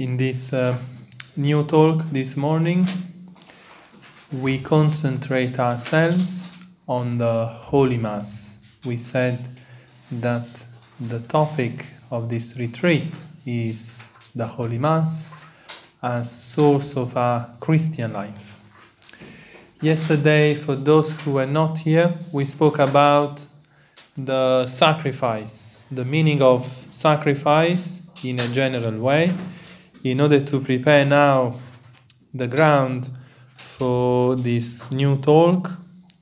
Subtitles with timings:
[0.00, 0.78] In this uh,
[1.36, 2.88] new talk this morning,
[4.32, 6.56] we concentrate ourselves
[6.88, 8.60] on the Holy Mass.
[8.86, 9.46] We said
[10.10, 10.64] that
[10.98, 13.12] the topic of this retreat
[13.44, 15.34] is the Holy Mass
[16.02, 18.56] as source of our Christian life.
[19.82, 23.46] Yesterday, for those who were not here, we spoke about
[24.16, 29.34] the sacrifice, the meaning of sacrifice in a general way,
[30.02, 31.58] in order to prepare now
[32.32, 33.10] the ground
[33.56, 35.72] for this new talk,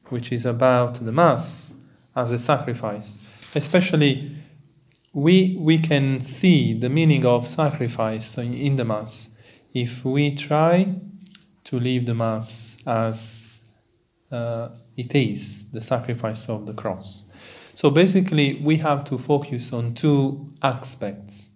[0.08, 1.74] which is about the Mass
[2.16, 3.18] as a sacrifice.
[3.54, 4.36] Especially,
[5.12, 9.30] we, we can see the meaning of sacrifice in the Mass
[9.72, 10.94] if we try
[11.64, 13.62] to live the Mass as
[14.30, 17.24] uh, it is, the sacrifice of the cross.
[17.74, 21.47] So basically, we have to focus on two aspects.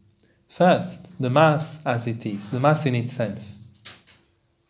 [0.52, 3.38] First, the Mass as it is, the Mass in itself.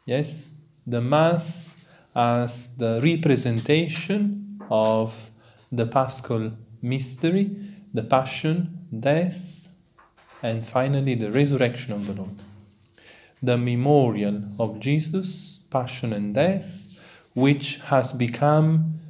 [0.06, 0.52] Yes,
[0.86, 1.74] the Mass
[2.14, 5.32] as the representation of
[5.72, 7.56] the Paschal mystery,
[7.92, 9.70] the Passion, death,
[10.40, 12.44] and finally the resurrection of the Lord.
[13.42, 16.96] The memorial of Jesus' passion and death,
[17.34, 19.00] which has become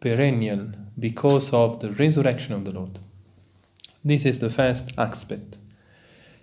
[0.00, 2.98] perennial because of the resurrection of the Lord.
[4.02, 5.58] This is the first aspect.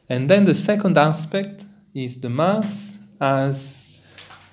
[0.09, 4.01] And then the second aspect is the Mass as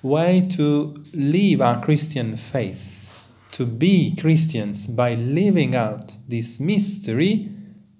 [0.03, 7.49] way to live our Christian faith, to be Christians by living out this mystery,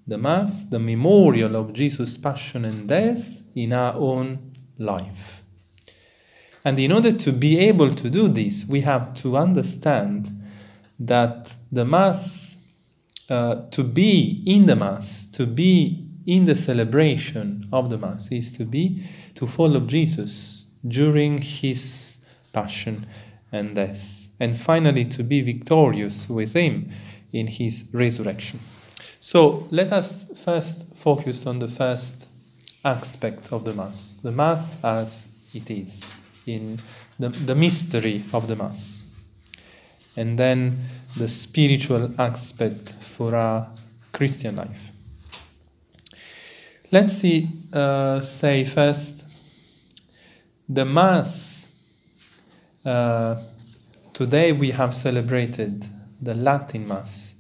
[0.06, 5.42] the Mass, the memorial of Jesus' passion and death in our own life.
[6.64, 10.44] And in order to be able to do this, we have to understand
[11.00, 12.60] that the Mass,
[13.30, 18.56] uh, to be in the Mass, to be in the celebration of the Mass, is
[18.58, 22.20] to be, to follow Jesus during his
[22.54, 23.08] passion
[23.52, 26.92] and death, and finally to be victorious with him
[27.32, 28.60] in his resurrection.
[29.20, 32.28] So let us first focus on the first
[32.84, 36.04] aspect of the Mass, the Mass as it is,
[36.46, 36.80] in
[37.18, 39.02] the, the mystery of the Mass.
[40.16, 43.70] And then the spiritual aspect for our
[44.12, 44.87] Christian life.
[46.90, 49.26] Let's see, uh, say first,
[50.70, 51.68] the Mass.
[52.86, 53.44] Uh,
[54.14, 55.86] today we have celebrated
[56.22, 57.36] the Latin Mass,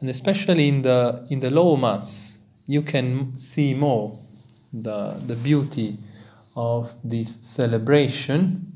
[0.00, 4.18] and especially in the in the Low Mass, you can see more
[4.70, 5.96] the the beauty
[6.54, 8.70] of this celebration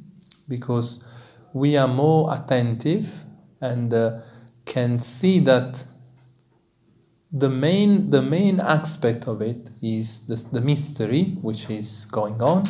[0.49, 1.05] because
[1.53, 3.25] we are more attentive
[3.61, 4.21] and uh,
[4.65, 5.85] can see that
[7.37, 12.63] the main the main aspect of it is the, the mystery which is going on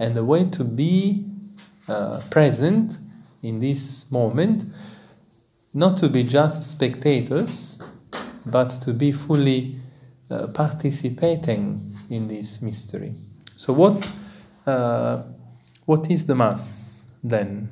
[0.00, 1.24] and the way to be
[1.86, 2.98] uh, present
[3.40, 4.64] in this moment
[5.72, 7.80] not to be just spectators
[8.44, 9.80] but to be fully
[10.30, 13.14] uh, participating in this mystery.
[13.56, 14.10] So what
[14.66, 15.22] uh,
[15.84, 17.68] what is the mass then?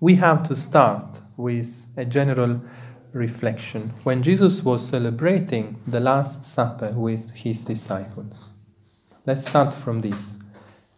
[0.00, 2.60] We have to start with a general
[3.12, 3.92] reflection.
[4.02, 8.54] When Jesus was celebrating the Last Supper with his disciples,
[9.26, 10.38] let's start from this.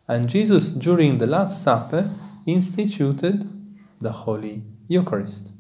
[0.08, 2.10] And Jesus, during the Last Supper,
[2.46, 3.48] instituted
[4.00, 5.52] the Holy Eucharist.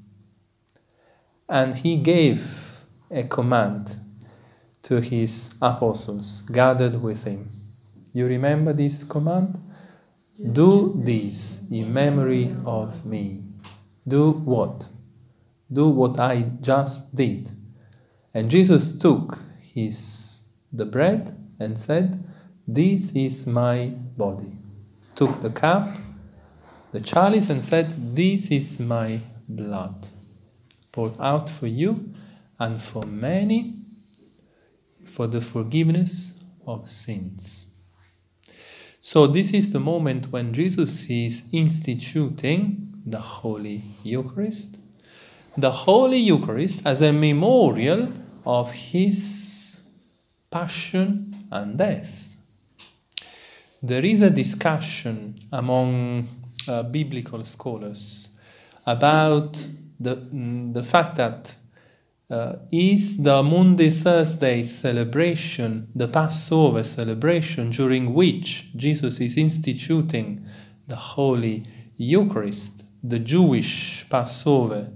[1.48, 3.96] And he gave a command
[4.82, 7.50] to his apostles gathered with him.
[8.12, 9.58] You remember this command?
[10.52, 13.44] Do this in memory of me.
[14.08, 14.88] Do what?
[15.72, 17.50] Do what I just did.
[18.34, 19.40] And Jesus took
[19.72, 22.22] his the bread and said,
[22.66, 24.52] This is my body.
[25.14, 25.96] Took the cup,
[26.92, 30.08] the chalice, and said, This is my blood,
[30.92, 32.12] poured out for you
[32.58, 33.76] and for many
[35.04, 36.32] for the forgiveness
[36.66, 37.66] of sins.
[39.00, 44.79] So, this is the moment when Jesus is instituting the Holy Eucharist.
[45.56, 48.12] The Holy Eucharist as a memorial
[48.46, 49.82] of his
[50.50, 52.36] passion and death.
[53.82, 56.28] There is a discussion among
[56.68, 58.28] uh, biblical scholars
[58.86, 59.66] about
[59.98, 60.14] the,
[60.72, 61.56] the fact that
[62.30, 70.46] uh, is the Maundy Thursday celebration, the Passover celebration, during which Jesus is instituting
[70.86, 71.66] the Holy
[71.96, 74.92] Eucharist, the Jewish Passover,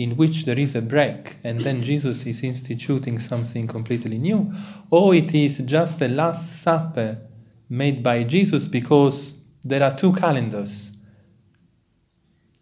[0.00, 4.50] in which there is a break and then Jesus is instituting something completely new,
[4.90, 7.18] or it is just the Last Supper
[7.68, 10.92] made by Jesus because there are two calendars.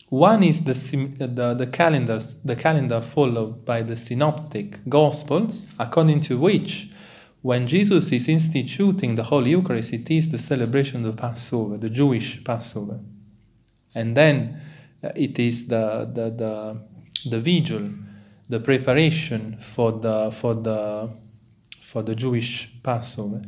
[0.09, 6.39] One is the, the, the, calendars, the calendar followed by the synoptic gospels, according to
[6.39, 6.91] which,
[7.43, 12.43] when Jesus is instituting the Holy Eucharist, it is the celebration of Passover, the Jewish
[12.43, 12.99] Passover.
[13.95, 14.61] And then
[15.05, 17.91] uh, it is the, the, the, the vigil,
[18.49, 21.11] the preparation for the, for the,
[21.81, 23.43] for the Jewish Passover.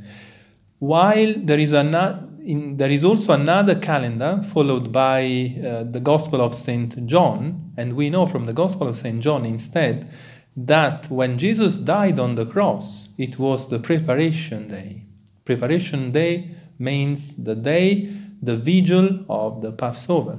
[0.79, 6.41] While there is, another, in, there is also another calendar followed by uh, the Gospel
[6.41, 7.07] of St.
[7.07, 9.21] John, and we know from the Gospel of St.
[9.21, 10.11] John instead
[10.57, 15.05] that when Jesus died on the cross, it was the preparation day.
[15.45, 18.11] Preparation day means the day,
[18.43, 20.39] the vigil of the Passover.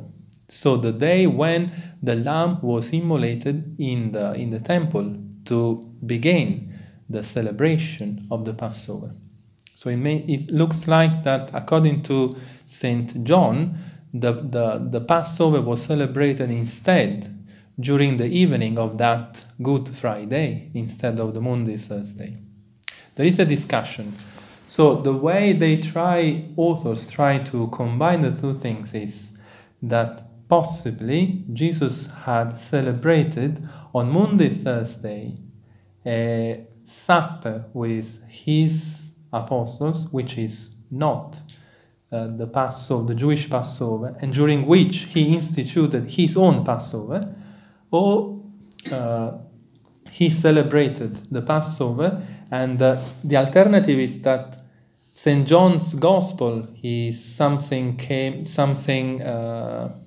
[0.51, 1.71] So the day when
[2.03, 5.15] the lamb was immolated in the, in the temple
[5.45, 6.77] to begin
[7.09, 9.13] the celebration of the Passover.
[9.73, 13.23] So it, may, it looks like that according to St.
[13.23, 13.77] John,
[14.13, 17.33] the, the, the Passover was celebrated instead
[17.79, 22.39] during the evening of that Good Friday instead of the Maundy Thursday.
[23.15, 24.17] There is a discussion.
[24.67, 29.31] So the way they try, authors try to combine the two things is
[29.81, 35.37] that possibly Jesus had celebrated on Maundy, Thursday
[36.05, 41.39] a supper with his apostles, which is not
[42.11, 47.33] uh, the Passover, the Jewish Passover, and during which he instituted his own Passover,
[47.89, 48.43] or
[48.91, 49.31] uh,
[50.11, 54.57] he celebrated the Passover, and uh, the alternative is that
[55.09, 55.47] St.
[55.47, 59.97] John's Gospel is something came something uh,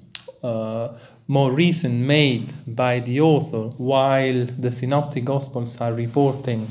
[0.45, 0.95] Uh,
[1.27, 6.69] more recent made by the author, while the Synoptic Gospels are reporting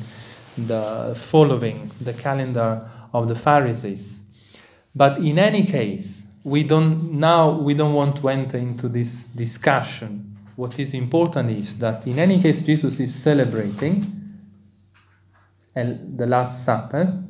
[0.55, 4.21] the following the calendar of the Pharisees.
[4.93, 10.37] But in any case, we don't now we don't want to enter into this discussion.
[10.55, 14.05] What is important is that in any case Jesus is celebrating
[15.73, 17.23] the Last Supper.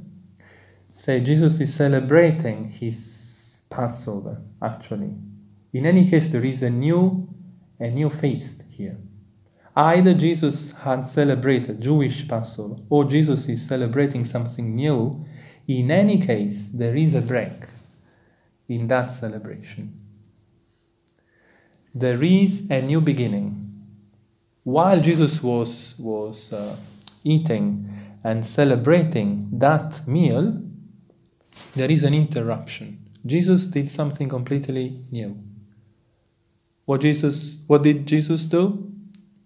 [0.92, 5.16] Say Jesus is celebrating his Passover, actually.
[5.74, 7.28] In any case, there is a new
[7.80, 8.98] a new feast here.
[9.76, 15.26] Either Jesus had celebrated Jewish Passover or Jesus is celebrating something new.
[15.68, 17.68] In any case, there is a break
[18.68, 20.00] in that celebration.
[21.94, 23.60] There is a new beginning.
[24.64, 26.76] While Jesus was, was uh,
[27.24, 27.90] eating
[28.24, 30.62] and celebrating that meal,
[31.76, 33.00] there is an interruption.
[33.26, 35.38] Jesus did something completely new.
[36.86, 38.92] What Jesus what did Jesus do?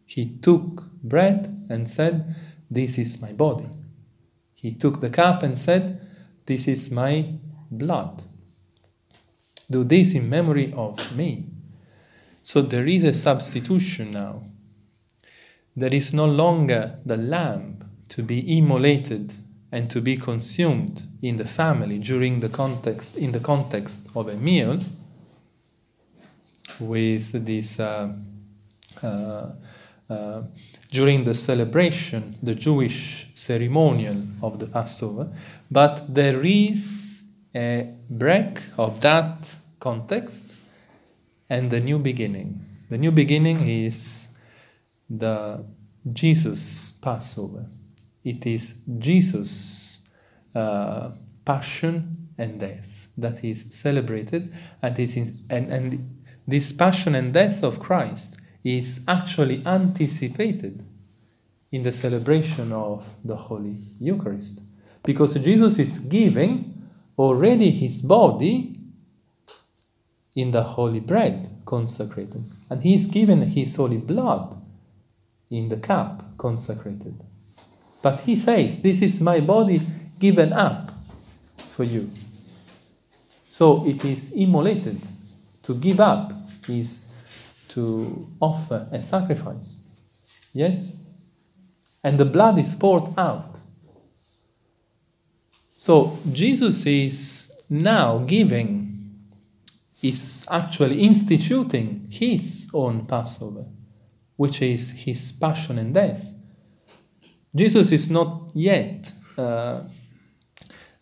[0.06, 2.36] He took bread and said,
[2.72, 3.70] This is my body.
[4.56, 6.02] He took the cup and said,
[6.46, 7.34] This is my
[7.70, 8.24] blood.
[9.70, 11.48] Do this in memory of me.
[12.42, 14.44] So there is a substitution now.
[15.76, 17.80] There is no longer the lamb
[18.10, 19.34] to be immolated
[19.72, 24.36] and to be consumed in the family during the context in the context of a
[24.36, 24.80] meal
[26.80, 28.12] with this uh,
[29.04, 29.52] uh,
[30.10, 30.44] uh,
[30.92, 35.32] during the celebration, the Jewish ceremonial of the Passover,
[35.70, 37.24] but there is
[37.56, 40.56] a break of that context
[41.50, 42.62] and the new beginning.
[42.90, 44.28] The new beginning is
[45.10, 45.66] the
[46.14, 47.66] Jesus Passover.
[48.24, 50.02] It is Jesus'
[50.56, 51.12] uh,
[51.46, 56.17] passion and death that is celebrated, and, is in, and, and
[56.48, 60.86] this passion and death of Christ is actually anticipated
[61.72, 64.62] in the celebration of the Holy Eucharist.
[65.04, 66.88] Because Jesus is giving
[67.18, 68.80] already his body
[70.36, 74.56] in the holy bread consecrated, and he is given his holy blood
[75.50, 77.24] in the cup consecrated.
[78.02, 79.82] But he says, This is my body
[80.20, 80.92] given up
[81.72, 82.12] for you.
[83.48, 85.02] So it is immolated.
[85.64, 86.32] To give up
[86.70, 87.04] is
[87.70, 89.78] to offer a sacrifice.
[90.54, 90.96] Yes?
[92.04, 93.60] And the blood is poured out.
[95.74, 99.14] So Jesus is now giving,
[100.02, 103.66] is actually instituting his own Passover,
[104.36, 106.34] which is his passion and death.
[107.56, 109.82] Jesus is not yet, uh,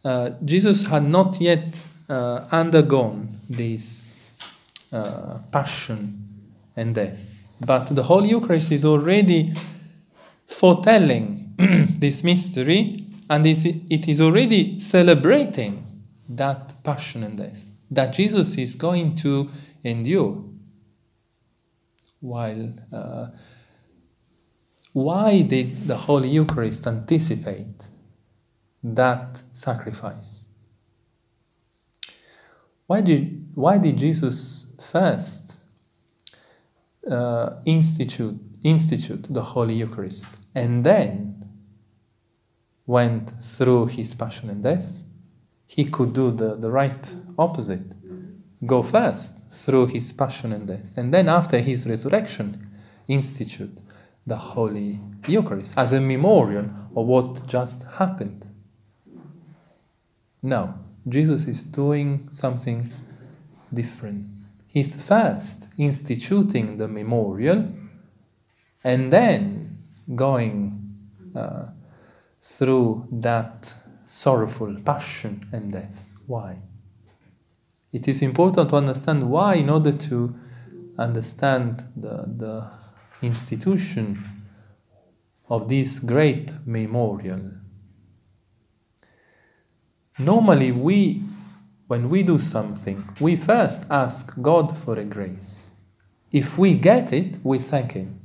[0.04, 4.05] uh, Jesus had not yet uh, undergone this
[4.96, 6.28] uh, passion
[6.76, 7.50] and death.
[7.60, 9.54] But the Holy Eucharist is already
[10.46, 11.54] foretelling
[12.00, 15.86] this mystery and it is already celebrating
[16.30, 19.50] that passion and death that Jesus is going to
[19.84, 20.44] endure.
[22.20, 23.28] While uh,
[24.94, 27.90] why did the Holy Eucharist anticipate
[28.82, 30.46] that sacrifice?
[32.88, 35.58] Why did, why did Jesus first
[37.10, 41.46] uh, institute, institute the Holy Eucharist and then
[42.86, 45.04] went through his passion and death?
[45.66, 47.94] he could do the, the right opposite.
[48.66, 52.68] Go first through his passion and death, and then after his resurrection,
[53.08, 53.82] institute
[54.26, 58.48] the Holy Eucharist as a memorial of what just happened.
[60.42, 62.90] Now, Jesus is doing something
[63.72, 64.28] different.
[64.76, 67.70] He's first instituting the memorial
[68.84, 69.78] and then
[70.14, 70.98] going
[71.34, 71.68] uh,
[72.42, 73.74] through that
[74.06, 76.12] sorrowful passion and death.
[76.28, 76.62] Why?
[77.94, 80.36] It is important to understand why in order to
[81.00, 82.70] understand the, the
[83.22, 84.22] institution
[85.48, 87.54] of this great memorial.
[90.20, 91.24] Normally, we,
[91.88, 95.72] when we do something, we first ask God for a grace.
[96.32, 98.20] If we get it, we thank Him.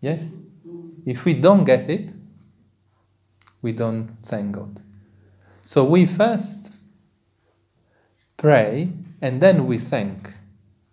[0.00, 0.36] Yes?
[1.04, 2.12] If we don't get it,
[3.60, 4.80] we don't thank God.
[5.62, 6.72] So we first
[8.36, 10.34] pray and then we thank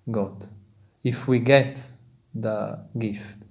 [0.10, 0.48] God
[1.04, 1.90] if we get
[2.34, 3.44] the gift.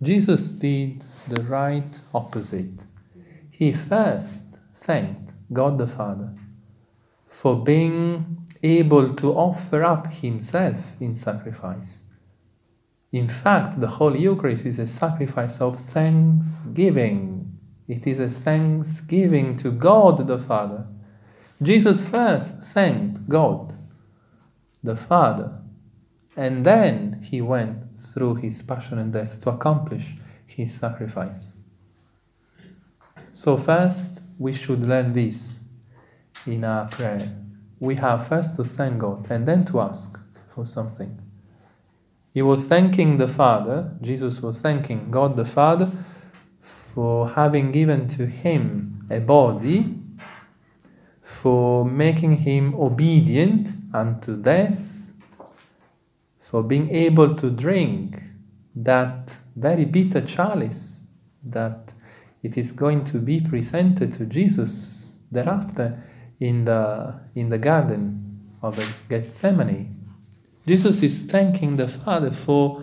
[0.00, 2.84] Jesus did the right opposite.
[3.50, 4.42] He first
[4.74, 6.34] thanked God the Father
[7.34, 12.04] for being able to offer up Himself in sacrifice.
[13.10, 17.58] In fact, the Holy Eucharist is a sacrifice of thanksgiving.
[17.88, 20.86] It is a thanksgiving to God the Father.
[21.60, 23.74] Jesus first thanked God
[24.84, 25.60] the Father,
[26.36, 30.14] and then he went through his passion and death to accomplish
[30.46, 31.52] his sacrifice.
[33.32, 35.60] So, first, we should learn this
[36.46, 37.36] in our prayer.
[37.80, 41.20] We have first to thank God and then to ask for something.
[42.32, 45.90] He was thanking the Father, Jesus was thanking God the Father
[46.60, 49.98] for having given to him a body,
[51.20, 55.12] for making him obedient unto death,
[56.38, 58.22] for being able to drink
[58.74, 61.04] that very bitter chalice
[61.42, 61.92] that
[62.42, 66.02] it is going to be presented to Jesus thereafter
[66.38, 69.94] in the, in the garden of Gethsemane.
[70.66, 72.82] Jesus is thanking the Father for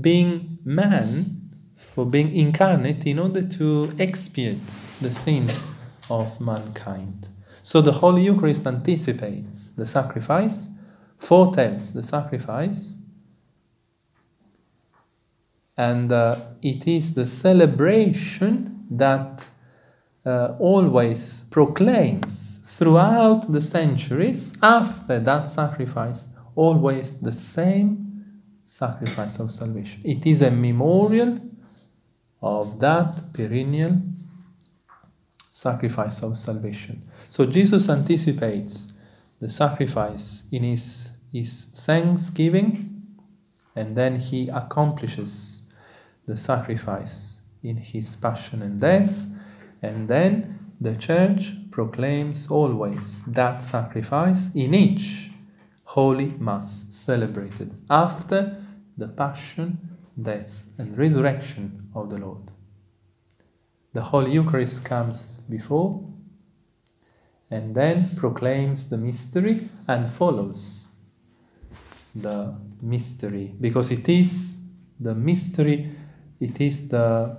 [0.00, 1.42] being man
[1.82, 4.66] for being incarnate in order to expiate
[5.00, 5.70] the sins
[6.08, 7.28] of mankind.
[7.62, 10.70] So the Holy Eucharist anticipates the sacrifice,
[11.18, 12.96] foretells the sacrifice,
[15.76, 19.48] and uh, it is the celebration that
[20.24, 30.00] uh, always proclaims throughout the centuries after that sacrifice always the same sacrifice of salvation.
[30.04, 31.38] It is a memorial
[32.40, 34.00] of that perennial
[35.50, 37.02] sacrifice of salvation.
[37.28, 38.92] So Jesus anticipates
[39.38, 43.02] the sacrifice in his, his thanksgiving,
[43.76, 45.62] and then he accomplishes
[46.26, 49.26] the sacrifice in his passion and death,
[49.82, 55.30] and then the church proclaims always that sacrifice in each
[55.84, 58.64] holy mass celebrated after
[58.96, 62.50] the passion death, and resurrection of the Lord.
[63.92, 66.08] The Holy Eucharist comes before
[67.50, 70.88] and then proclaims the mystery and follows
[72.14, 74.58] the mystery because it is
[74.98, 75.94] the mystery,
[76.40, 77.38] it is the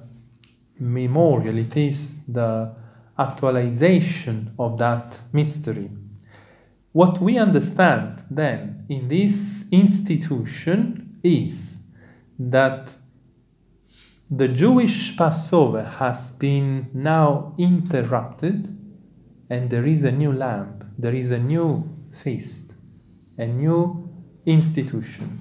[0.79, 2.75] memorial, it is the
[3.17, 5.89] actualization of that mystery.
[6.91, 11.77] What we understand then in this institution is
[12.37, 12.95] that
[14.29, 18.75] the Jewish Passover has been now interrupted
[19.49, 22.73] and there is a new lamb, there is a new feast,
[23.37, 24.09] a new
[24.45, 25.39] institution.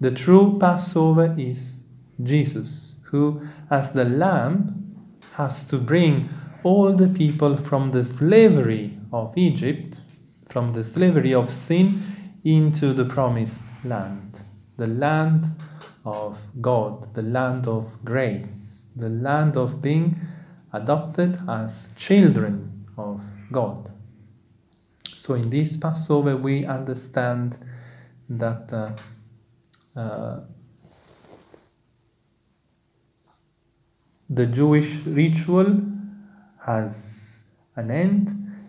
[0.00, 1.82] The true Passover is
[2.22, 4.96] Jesus, who, as the lamb,
[5.34, 6.28] has to bring
[6.62, 10.00] all the people from the slavery of Egypt,
[10.46, 12.02] from the slavery of sin,
[12.44, 14.40] into the promised land,
[14.76, 15.44] the land
[16.04, 20.20] of God, the land of grace, the land of being
[20.72, 23.20] adopted as children of
[23.52, 23.92] God.
[25.16, 27.58] So in this Passover, we understand
[28.28, 30.40] that uh, uh,
[34.30, 35.82] the Jewish ritual
[36.68, 37.44] has
[37.76, 38.24] an end,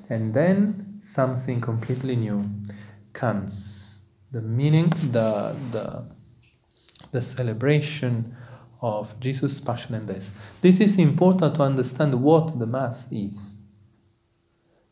[0.10, 2.50] and then something completely new
[3.12, 4.04] comes.
[4.32, 6.06] The meaning, the the
[7.12, 8.36] the celebration
[8.82, 10.32] of Jesus' passion and death.
[10.62, 13.56] This is important to understand what the Mass is.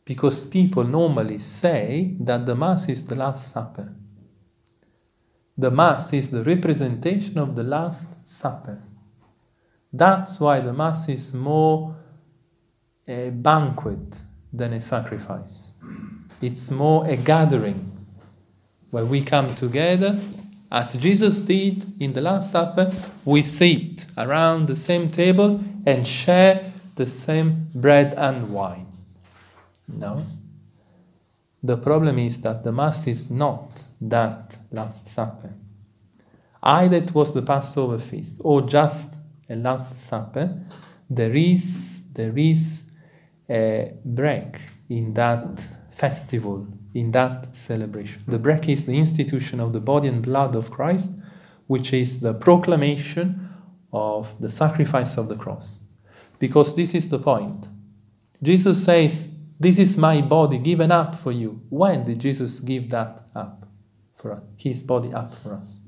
[0.03, 3.93] Because people normally say that the Mass is the Last Supper.
[5.57, 8.81] The Mass is the representation of the Last Supper.
[9.93, 11.96] That's why the Mass is more
[13.07, 14.21] a banquet
[14.51, 15.71] than a sacrifice.
[16.41, 17.91] It's more a gathering
[18.91, 20.19] where we come together
[20.71, 22.91] as Jesus did in the Last Supper,
[23.23, 28.87] we sit around the same table and share the same bread and wine.
[29.87, 30.25] No.
[31.63, 35.53] The problem is that the Mass is not that Last Supper.
[36.61, 39.17] Either it was the Passover feast or just
[39.49, 40.59] a Last Supper,
[41.09, 42.83] there is, there is
[43.47, 48.23] break in that festival in that celebration.
[48.27, 51.11] The break is the institution of the body and blood of Christ,
[51.67, 53.49] which is the proclamation
[53.93, 55.79] of the sacrifice of the cross.
[56.39, 57.67] Because this is the point.
[58.41, 59.27] Jesus says,
[59.59, 61.61] This is my body given up for you.
[61.69, 63.67] When did Jesus give that up
[64.15, 64.41] for us?
[64.55, 65.79] His body up for us.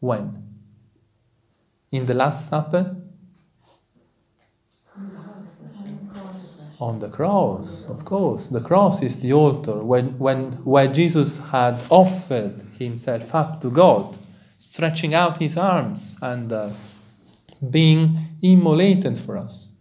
[0.00, 0.44] When?
[1.90, 2.96] In the Last Supper?
[6.80, 8.48] On the cross, of course.
[8.48, 14.16] The cross is the altar when, when, where Jesus had offered himself up to God,
[14.58, 16.70] stretching out his arms and uh,
[17.70, 19.72] being immolated for us.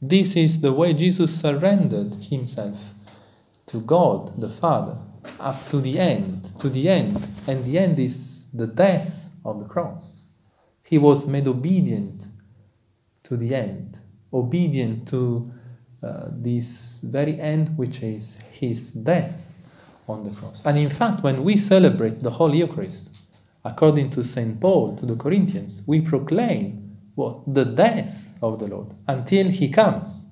[0.00, 2.92] This is the way Jesus surrendered himself
[3.66, 4.98] to God the Father
[5.40, 7.26] up to the end, to the end.
[7.46, 10.24] And the end is the death of the cross.
[10.84, 12.28] He was made obedient
[13.24, 13.98] to the end,
[14.32, 15.50] obedient to
[16.04, 19.58] uh, this very end, which is his death
[20.06, 20.60] on the cross.
[20.64, 23.08] And in fact, when we celebrate the Holy Eucharist,
[23.64, 24.60] according to St.
[24.60, 27.54] Paul to the Corinthians, we proclaim what?
[27.54, 30.26] The death of the Lord until he comes.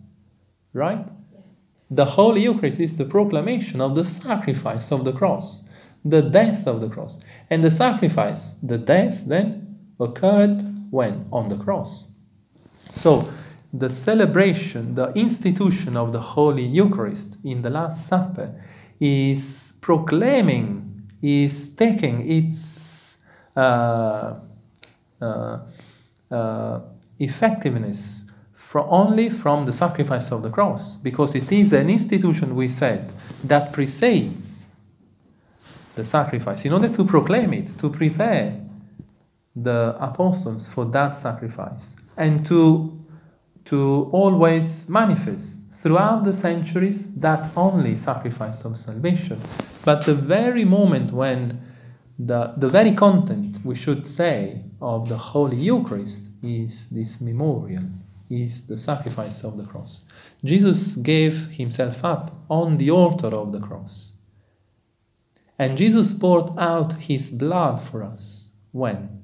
[0.72, 1.06] Right?
[1.90, 5.62] The Holy Eucharist is the proclamation of the sacrifice of the cross,
[6.04, 7.18] the death of the cross.
[7.48, 11.26] And the sacrifice, the death, then occurred when?
[11.32, 12.10] On the cross.
[12.90, 13.32] So,
[13.72, 18.54] the celebration, the institution of the Holy Eucharist in the Last Supper
[19.00, 23.16] is proclaiming, is taking its
[23.56, 24.34] uh,
[25.20, 25.58] uh,
[26.30, 26.80] uh,
[27.18, 27.98] effectiveness
[28.54, 33.10] from, only from the sacrifice of the cross, because it is an institution, we said,
[33.44, 34.62] that precedes
[35.94, 36.64] the sacrifice.
[36.64, 38.58] In order to proclaim it, to prepare
[39.56, 41.82] the apostles for that sacrifice,
[42.16, 42.98] and to
[43.66, 49.40] to always manifest throughout the centuries that only sacrifice of salvation.
[49.84, 51.60] But the very moment when
[52.18, 57.84] the, the very content, we should say, of the Holy Eucharist is this memorial,
[58.30, 60.02] is the sacrifice of the cross.
[60.44, 64.12] Jesus gave himself up on the altar of the cross.
[65.58, 68.48] And Jesus poured out his blood for us.
[68.72, 69.20] When?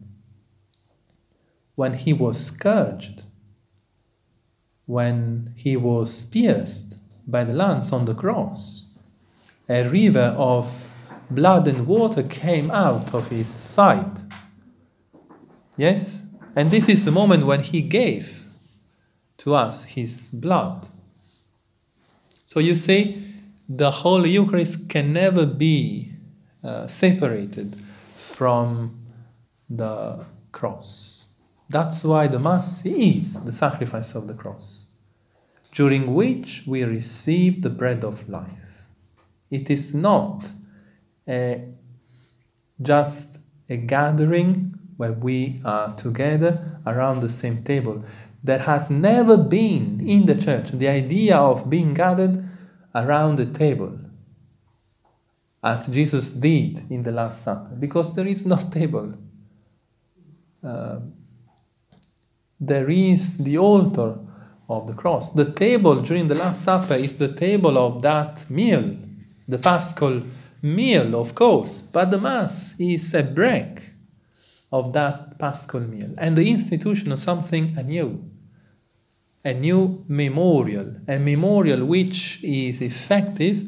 [1.75, 3.23] When he was scourged
[4.89, 6.95] when he was pierced
[7.27, 8.87] by the lance on the cross.
[9.69, 10.73] A river of
[11.31, 14.17] blood and water came out of his side.
[15.77, 16.23] Yes?
[16.57, 18.43] And this is the moment when he gave
[19.37, 20.89] to us his blood.
[22.47, 23.23] So you see,
[23.69, 26.13] the Holy Eucharist can never be
[26.65, 27.77] uh, separated
[28.17, 29.07] from
[29.69, 31.18] the cross.
[31.69, 34.87] That's why the Mass is the sacrifice of the cross,
[35.73, 38.85] during which we receive the bread of life.
[39.51, 40.53] It is not
[41.29, 41.69] a,
[42.81, 48.03] just a gathering where we are together around the same table.
[48.43, 52.45] There has never been in the church the idea of being gathered
[52.95, 53.99] around the table
[55.63, 59.15] as Jesus did in the Last Supper, because there is no table.
[60.63, 61.01] Uh,
[62.61, 64.19] there is the altar
[64.69, 65.31] of the cross.
[65.31, 68.97] The table during the Last Supper is the table of that meal,
[69.47, 70.23] the Paschal
[70.61, 73.91] meal, of course, but the Mass is a break
[74.71, 78.25] of that Paschal meal and the institution of something anew.
[79.45, 83.65] A new memorial, a memorial which is effective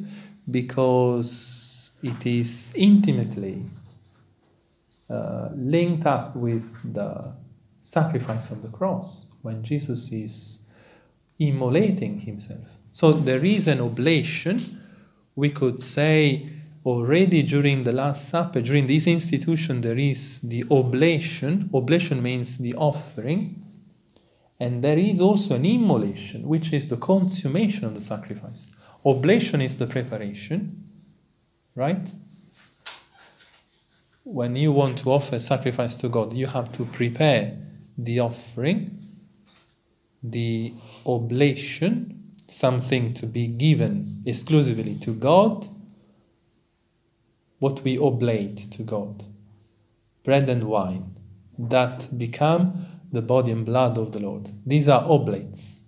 [0.51, 3.63] because it is intimately
[5.09, 7.33] uh, linked up with the
[7.83, 10.61] sacrifice on the cross when Jesus is
[11.39, 12.67] immolating himself.
[12.93, 14.81] So there is an oblation,
[15.35, 16.49] we could say
[16.85, 21.71] already during the Last Supper, during this institution, there is the oblation.
[21.73, 23.65] Oblation means the offering.
[24.59, 28.71] And there is also an immolation, which is the consummation of the sacrifice.
[29.05, 30.85] Oblation is the preparation,
[31.75, 32.11] right?
[34.31, 37.59] when you want to offer sacrifice to God, you have to prepare
[37.97, 38.99] the offering,
[40.23, 40.75] the
[41.07, 45.69] oblation, something to be given exclusively to God,
[47.59, 49.25] what we oblate to God,
[50.25, 51.19] bread and wine,
[51.59, 54.51] that become the body and blood of the Lord.
[54.65, 55.81] These are oblates.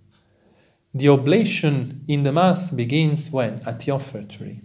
[0.93, 3.61] The oblation in the Mass begins when?
[3.65, 4.61] At the offertory.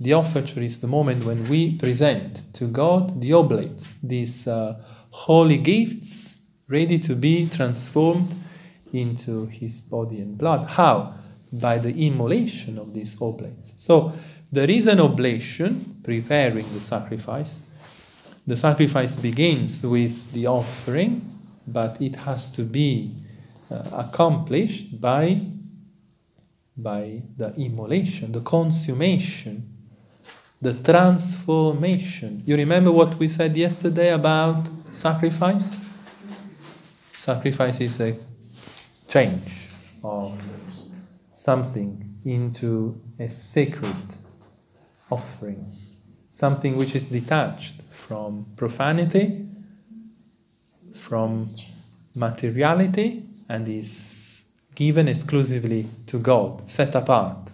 [0.00, 4.82] The offertory is the moment when we present to God the oblates, these uh,
[5.12, 8.34] holy gifts ready to be transformed
[8.92, 10.66] into His body and blood.
[10.68, 11.14] How?
[11.52, 13.74] By the immolation of these oblates.
[13.76, 14.12] So
[14.50, 17.62] there is an oblation preparing the sacrifice.
[18.46, 23.14] The sacrifice begins with the offering, but it has to be
[23.70, 25.42] uh, accomplished by,
[26.76, 29.71] by the immolation, the consummation
[30.62, 32.40] the transformation.
[32.46, 35.76] You remember what we said yesterday about sacrifice?
[37.12, 38.16] Sacrifice is a
[39.08, 39.68] change
[40.04, 40.40] of
[41.32, 44.14] something into a sacred
[45.10, 45.66] offering,
[46.30, 49.44] something which is detached from profanity,
[50.94, 51.56] from
[52.14, 54.44] materiality, and is
[54.76, 57.50] given exclusively to God, set apart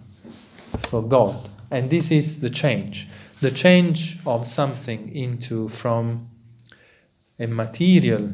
[0.77, 3.07] for God and this is the change
[3.41, 6.29] the change of something into from
[7.39, 8.29] a material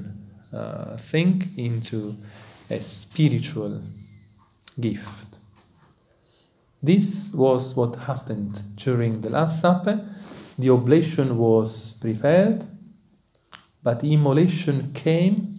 [0.51, 2.17] uh, thing into
[2.69, 3.81] a spiritual
[4.79, 5.37] gift.
[6.81, 10.07] This was what happened during the Last Supper.
[10.57, 12.65] The oblation was prepared,
[13.83, 15.51] but immolation came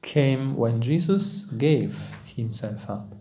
[0.00, 3.17] came when Jesus gave himself up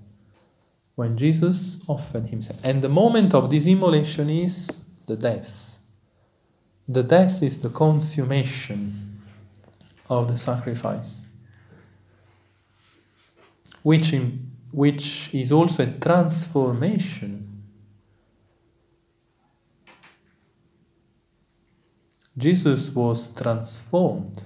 [0.97, 2.59] when Jesus offered himself.
[2.63, 4.67] And the moment of this immolation is
[5.05, 5.77] the death.
[6.87, 9.21] The death is the consummation
[10.09, 11.21] of the sacrifice,
[13.83, 17.61] which, in, which is also a transformation.
[22.35, 24.41] Jesus was transformed,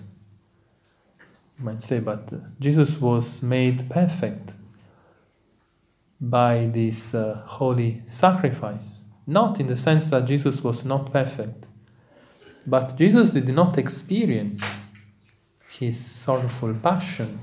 [1.57, 4.53] you might say, but Jesus was made perfect
[6.21, 9.03] by this uh, holy sacrifice.
[9.25, 11.65] Not in the sense that Jesus was not perfect,
[12.65, 14.61] but Jesus did not experience
[15.79, 17.39] his sorrowful passion.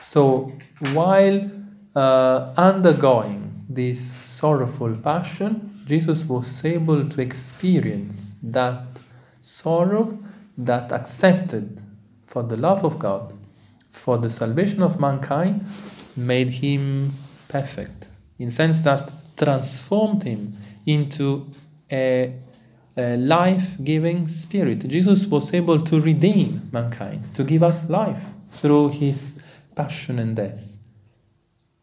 [0.00, 0.52] So
[0.92, 1.50] while
[1.94, 8.86] uh, undergoing this sorrowful passion, Jesus was able to experience that
[9.40, 10.18] sorrow
[10.56, 11.82] that accepted
[12.24, 13.34] for the love of God,
[13.90, 15.66] for the salvation of mankind,
[16.26, 17.12] made him
[17.48, 18.06] perfect,
[18.38, 20.52] in sense that transformed him
[20.86, 21.50] into
[21.90, 22.34] a,
[22.96, 24.86] a life-giving spirit.
[24.86, 29.42] Jesus was able to redeem mankind, to give us life through his
[29.74, 30.76] passion and death.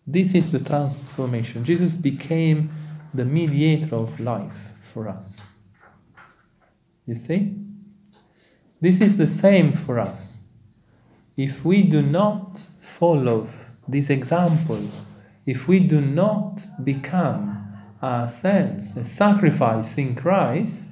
[0.06, 1.66] This is the transformation.
[1.66, 2.72] Jesus became
[3.14, 5.56] the mediator of life for us.
[7.06, 7.56] You see?
[8.80, 10.44] This is the same for us.
[11.36, 13.48] If we do not follow
[13.88, 14.90] this example,
[15.46, 17.74] if we do not become
[18.04, 20.90] ourselves a sacrifice in Christ,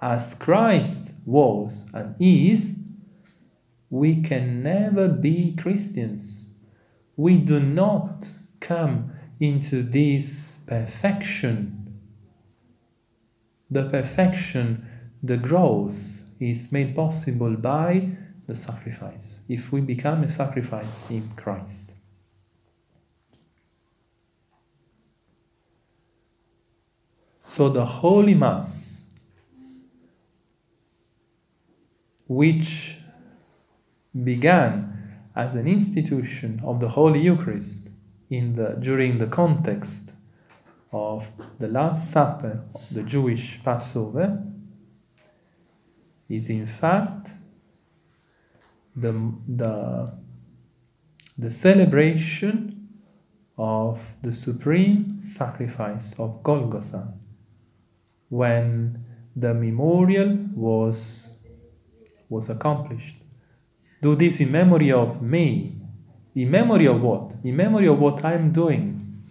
[0.00, 2.76] as Christ was and is,
[3.90, 6.46] we can never be Christians.
[7.16, 8.30] We do not
[8.60, 11.98] come into this perfection.
[13.70, 14.86] The perfection,
[15.22, 18.10] the growth is made possible by
[18.46, 19.40] the sacrifice.
[19.48, 21.85] If we become a sacrifice in Christ.
[27.56, 29.04] So the Holy Mass,
[32.28, 32.98] which
[34.12, 37.88] began as an institution of the Holy Eucharist
[38.28, 40.12] in the, during the context
[40.92, 44.44] of the Last Supper, of the Jewish Passover,
[46.28, 47.30] is in fact
[48.94, 50.12] the, the,
[51.38, 52.90] the celebration
[53.56, 57.14] of the supreme sacrifice of Golgotha
[58.28, 61.30] when the memorial was,
[62.28, 63.16] was accomplished.
[64.02, 65.76] Do this in memory of me.
[66.34, 67.32] In memory of what?
[67.44, 69.24] In memory of what I'm doing.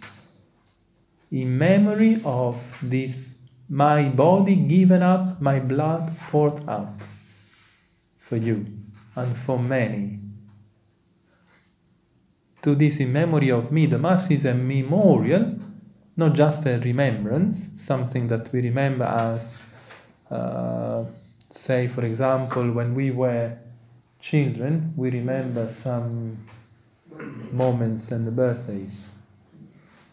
[1.30, 3.34] In memory of this,
[3.68, 6.94] my body given up, my blood poured out
[8.18, 8.66] for you
[9.14, 10.20] and for many.
[12.62, 13.86] Do this in memory of me.
[13.86, 15.58] The Mass is a memorial,
[16.16, 19.62] not just a remembrance, something that we remember as,
[20.30, 21.04] uh,
[21.50, 23.56] say, for example, when we were
[24.20, 26.38] children, we remember some
[27.52, 29.12] moments and the birthdays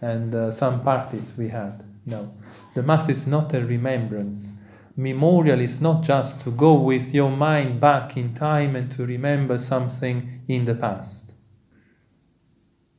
[0.01, 1.83] and uh, some parties we had.
[2.05, 2.33] No,
[2.75, 4.53] the Mass is not a remembrance.
[4.95, 9.57] Memorial is not just to go with your mind back in time and to remember
[9.57, 11.31] something in the past.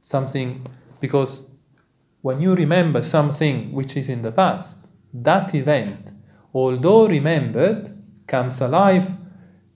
[0.01, 0.67] Something,
[1.01, 1.43] because
[2.25, 4.79] when you remember something which is in the past,
[5.13, 6.11] that event,
[6.55, 7.95] although remembered,
[8.27, 9.11] comes alive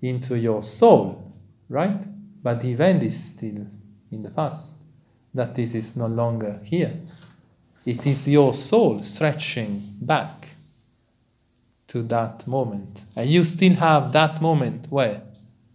[0.01, 1.35] into your soul,
[1.69, 2.03] right?
[2.43, 3.67] But the event is still
[4.11, 4.73] in the past.
[5.35, 6.95] That this is no longer here.
[7.85, 10.49] It is your soul stretching back
[11.89, 13.05] to that moment.
[13.15, 14.87] And you still have that moment.
[14.89, 15.21] Where?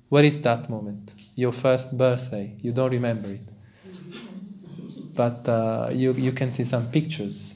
[0.10, 1.14] Where is that moment?
[1.36, 2.56] Your first birthday.
[2.62, 3.48] You don't remember it.
[5.16, 7.56] But uh, you, you can see some pictures.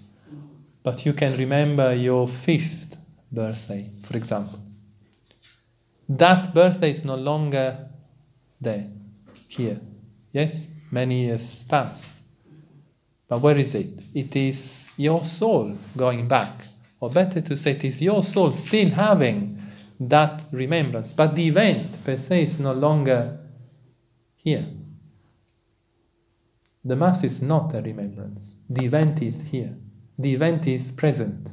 [0.84, 2.98] But you can remember your fifth
[3.32, 4.60] birthday, for example.
[6.08, 7.90] That birthday is no longer
[8.62, 8.88] there,
[9.48, 9.82] here.
[10.32, 10.68] Yes?
[10.92, 12.10] Many years past.
[13.28, 14.00] But where is it?
[14.14, 16.68] It is your soul going back
[17.00, 19.62] or better to say, it is your soul still having
[20.00, 21.14] that remembrance.
[21.14, 23.40] But the event per se is no longer
[24.36, 24.66] here.
[26.88, 28.56] The Mass is not a remembrance.
[28.70, 29.76] The event is here.
[30.18, 31.50] The event is present.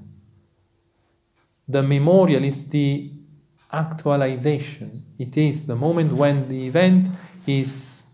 [1.67, 3.11] The memorial is the
[3.73, 5.07] actualization.
[5.19, 7.09] It is the moment when the event
[7.49, 8.05] is,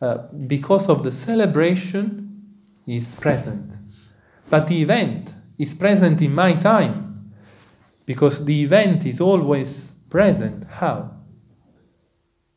[0.00, 2.42] uh, because of the celebration,
[2.86, 3.70] is present.
[4.48, 7.34] But the event is present in my time
[8.06, 10.64] because the event is always present.
[10.70, 11.18] How?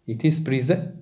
[0.07, 0.95] It is present.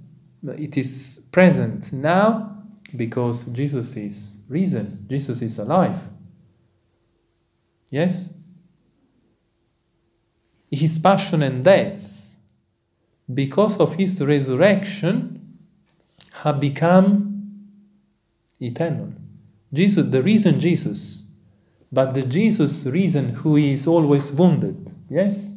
[0.58, 2.53] It is present now
[2.96, 5.06] because Jesus is risen.
[5.10, 6.00] Jesus is alive.
[7.90, 8.30] Yes.
[10.70, 12.36] His passion and death,
[13.32, 15.58] because of his resurrection,
[16.32, 17.70] have become
[18.60, 19.14] eternal.
[19.72, 21.24] Jesus, the reason Jesus
[21.94, 25.52] but the Jesus reason who is always wounded, yes?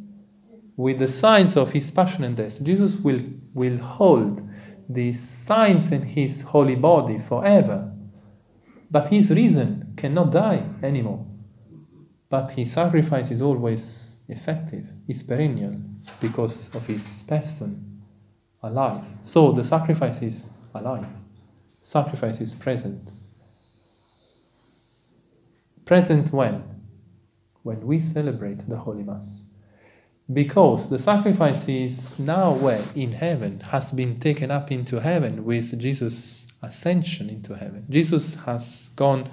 [0.77, 3.23] With the signs of his passion and death, Jesus will,
[3.55, 4.47] will hold
[4.89, 7.93] these signs in his holy body forever.
[8.91, 11.27] But his reason cannot die anymore.
[12.29, 15.77] But his sacrifice is always effective, is perennial,
[16.21, 18.03] because of his person
[18.63, 19.03] alive.
[19.23, 21.07] So the sacrifice is alive,
[21.81, 23.11] sacrifice is present.
[25.85, 26.65] Present when?
[27.63, 29.46] When we celebrate the Holy Mass.
[30.33, 32.85] Because the sacrifice is now where?
[32.95, 37.87] In heaven, has been taken up into heaven with Jesus' ascension into heaven.
[37.89, 39.29] Jesus has gone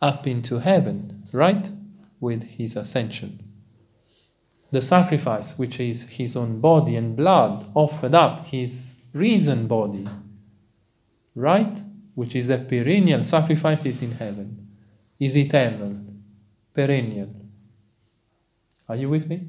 [0.00, 1.70] up into heaven, right?
[2.18, 3.42] With his ascension.
[4.72, 10.08] The sacrifice, which is his own body and blood, offered up, his risen body,
[11.34, 11.78] right?
[12.14, 14.62] Which is a perennial sacrifice, is in heaven
[15.24, 15.96] is eternal,
[16.74, 17.32] perennial.
[18.88, 19.46] Are you with me?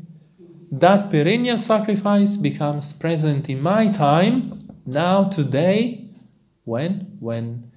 [0.74, 6.10] That perennial sacrifice becomes present in my time, now, today,
[6.66, 7.18] when?
[7.20, 7.72] When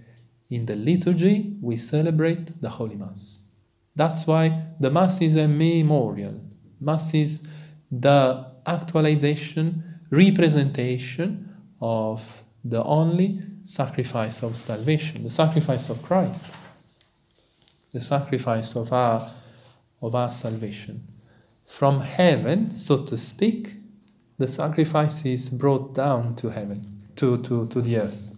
[0.49, 3.43] in the liturgy we celebrate the Holy Mass.
[3.95, 6.41] That's why the Mass is a memorial.
[6.81, 7.47] Mass is
[7.91, 16.47] the actualization, representation of the only sacrifice of salvation, the sacrifice of Christ
[17.97, 19.33] the sacrifice of our,
[20.03, 21.03] of our salvation.
[21.67, 23.75] From heaven, so to speak,
[24.39, 28.31] the sacrifice is brought down to heaven, to, to, to the earth.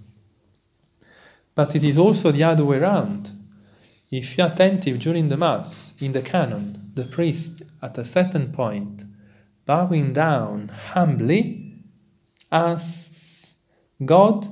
[1.54, 3.30] But it is also the other way around.
[4.10, 9.04] If you're attentive during the Mass, in the canon, the priest at a certain point,
[9.66, 11.82] bowing down humbly,
[12.50, 13.56] asks
[14.04, 14.48] God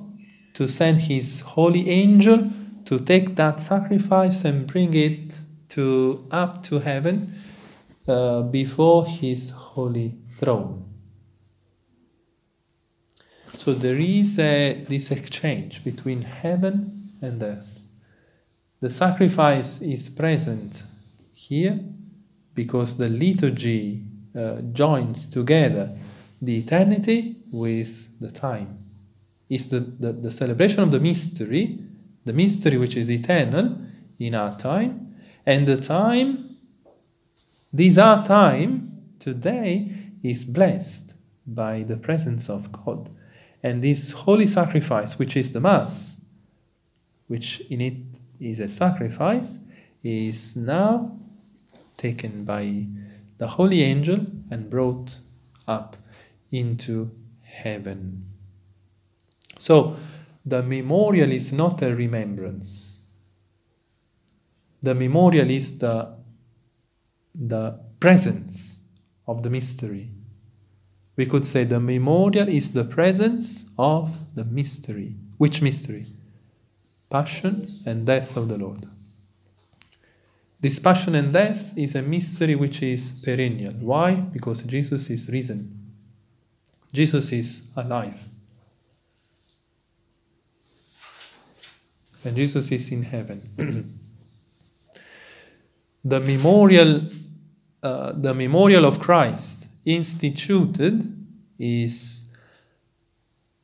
[0.55, 2.51] to send his holy angel
[2.85, 7.35] to take that sacrifice and bring it to up to heaven
[8.09, 10.85] uh, before his holy throne.
[13.57, 17.83] So there is a, this exchange between heaven and earth.
[18.81, 20.83] the sacrifice is present
[21.33, 21.81] here
[22.55, 25.97] because the liturgy uh, joins together
[26.41, 28.79] the eternity with the time.
[29.49, 31.79] It's the, the, the celebration of the mystery,
[32.25, 33.79] the mystery which is eternal
[34.19, 35.15] in our time,
[35.45, 36.46] and the time,
[37.99, 41.15] our time today is blessed
[41.47, 43.11] by the presence of God.
[43.63, 46.21] And this holy sacrifice, which is the Mass,
[47.27, 47.97] which in it
[48.39, 49.59] is a sacrifice,
[50.03, 51.19] is now
[51.97, 52.87] taken by
[53.39, 55.19] the holy angel and brought
[55.67, 55.97] up
[56.53, 57.11] into
[57.43, 58.27] heaven.
[59.59, 59.97] So,
[60.45, 63.01] the memorial is not a remembrance.
[64.81, 66.16] The memorial is the,
[67.39, 68.79] the presence
[69.27, 70.11] of the mystery.
[71.17, 75.17] We could say the memorial is the presence of the mystery.
[75.39, 76.07] Which mystery?
[77.11, 78.87] Passion and death of the Lord.
[80.61, 83.75] This passion and death is a mystery which is perennial.
[83.75, 84.15] Why?
[84.15, 85.93] Because Jesus is risen.
[86.93, 88.19] Jesus is alive.
[92.25, 94.01] And Jesus is in heaven.
[96.05, 97.03] the memorial
[97.87, 100.95] uh, the memorial of Christ instituted
[101.57, 102.25] is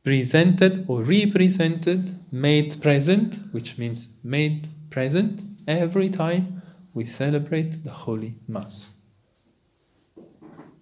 [0.05, 6.63] presented or represented, made present, which means made present every time
[6.95, 8.95] we celebrate the Holy Mass.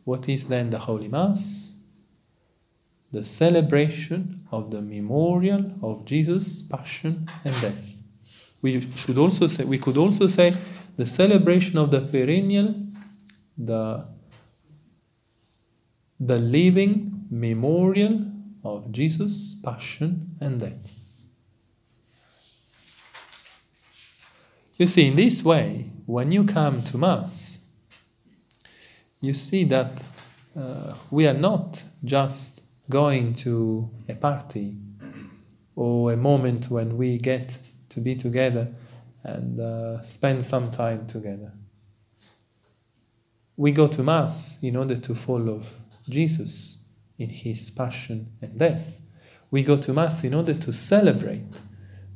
[0.05, 1.73] What is then the Holy Mass?
[3.13, 7.97] The celebration of the memorial of Jesus' passion and death.
[8.61, 10.55] We should also say we could also say
[10.97, 12.90] the celebration of the perennial,
[13.65, 14.07] the,
[16.19, 18.27] the living memorial
[18.65, 21.03] of Jesus' passion and death.
[24.77, 27.61] You see, in this way, when you come to Mass,
[29.21, 30.03] you see that
[30.57, 34.77] uh, we are not just going to a party
[35.77, 37.59] or a moment when we get
[37.91, 38.75] to be together
[39.23, 41.53] and uh, spend some time together.
[43.61, 45.61] We go to Mass in order to follow
[46.09, 46.79] Jesus
[47.19, 49.03] in his passion and death.
[49.51, 51.61] We go to Mass in order to celebrate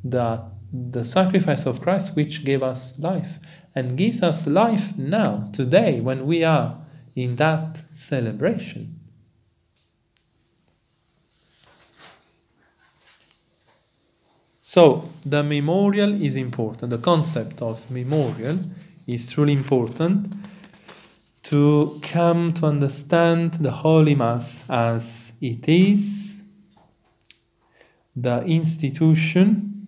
[0.02, 3.40] the, the sacrifice of Christ which gave us life
[3.74, 6.78] and gives us life now, today, when we are
[7.14, 8.98] in that celebration.
[14.62, 16.88] So, the memorial is important.
[16.88, 18.60] The concept of memorial
[19.06, 20.32] is truly important
[21.44, 26.42] to come to understand the Holy Mass as it is
[28.16, 29.86] the institution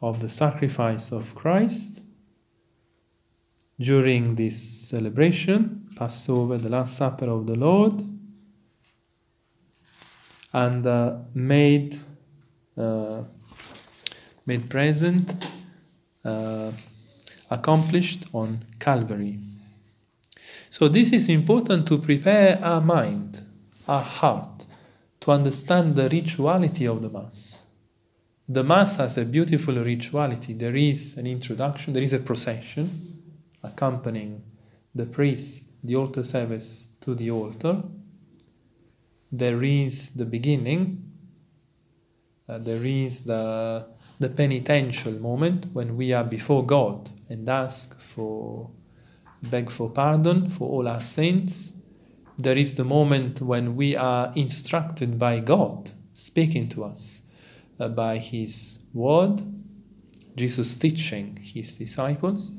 [0.00, 2.00] of the sacrifice of Christ
[3.78, 4.56] during this
[4.88, 8.02] celebration, Passover, the Last Supper of the Lord,
[10.52, 11.98] and uh, made
[12.78, 13.22] uh,
[14.46, 15.50] made present,
[16.24, 16.70] uh,
[17.50, 19.38] accomplished on Calvary.
[20.78, 23.40] So, this is important to prepare our mind,
[23.88, 24.66] our heart,
[25.20, 27.62] to understand the rituality of the Mass.
[28.46, 30.52] The Mass has a beautiful rituality.
[30.52, 33.22] There is an introduction, there is a procession
[33.62, 34.44] accompanying
[34.94, 37.82] the priest, the altar service to the altar.
[39.32, 41.10] There is the beginning,
[42.50, 43.86] uh, there is the
[44.18, 48.70] the penitential moment when we are before God and ask for,
[49.50, 51.72] beg for pardon for all our sins.
[52.38, 57.20] There is the moment when we are instructed by God, speaking to us
[57.80, 59.42] uh, by His word,
[60.36, 62.50] Jesus teaching His disciples.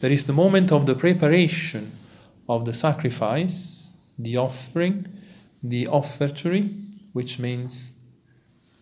[0.00, 1.92] There is the moment of the preparation
[2.48, 5.08] of the sacrifice, the offering,
[5.62, 6.70] the offertory,
[7.12, 7.92] which means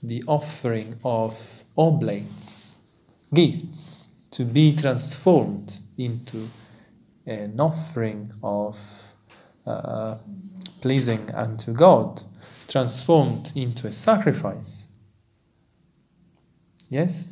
[0.03, 2.77] the offering of oblates,
[3.33, 6.49] gifts, to be transformed into
[7.31, 8.77] an offering of
[9.65, 10.17] uh,
[10.81, 12.23] pleasing unto God,
[12.67, 14.89] transformed into a sacrifice.
[16.89, 17.31] Yes?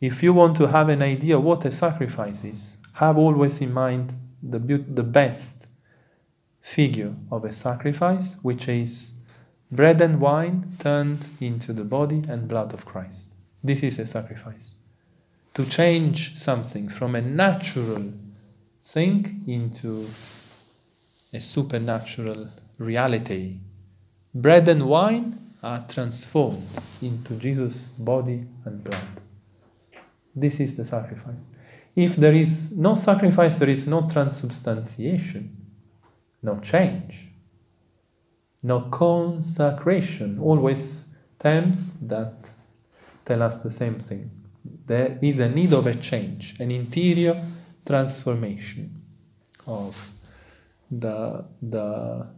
[0.00, 4.14] If you want to have an idea what a sacrifice is, have always in mind
[4.42, 5.66] the, be- the best
[6.60, 9.14] figure of a sacrifice, which is
[9.72, 13.34] bread and wine turned into the body and blood of Christ.
[13.64, 14.74] This is a sacrifice.
[15.54, 18.12] To change something from a natural
[18.86, 20.08] thing into
[21.32, 23.58] a supernatural reality.
[24.32, 26.68] Bread and wine are transformed
[27.02, 29.08] into Jesus' body and blood.
[30.34, 31.46] This is the sacrifice.
[31.96, 35.56] If there is no sacrifice, there is no transubstantiation,
[36.42, 37.28] no change,
[38.62, 40.38] no consecration.
[40.38, 41.06] Always
[41.40, 42.50] terms that
[43.24, 44.30] tell us the same thing.
[44.86, 47.42] There is a need of a change, an interior
[47.86, 49.02] transformation
[49.66, 50.10] of
[50.90, 52.28] the, the,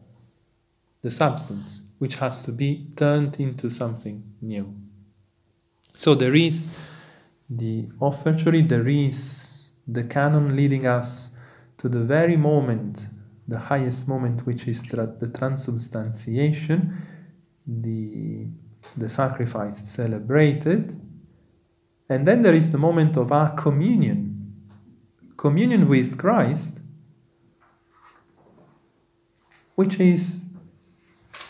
[1.03, 4.75] the substance, which has to be turned into something new.
[5.97, 6.67] So there is
[7.51, 11.33] the offertory, there is the canon leading us
[11.79, 13.09] to the very moment,
[13.47, 16.95] the highest moment, which is tra- the transubstantiation,
[17.67, 18.47] the,
[18.97, 21.01] the sacrifice celebrated.
[22.09, 24.28] And then there is the moment of our communion,
[25.39, 26.81] communion with Christ,
[29.77, 30.41] which is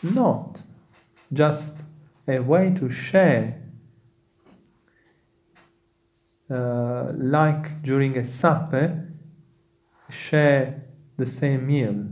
[0.03, 0.63] not
[1.33, 1.83] just
[2.29, 3.63] a way to share,
[6.51, 9.09] uh, like during a supper,
[10.11, 10.85] share
[11.17, 12.07] the same meal,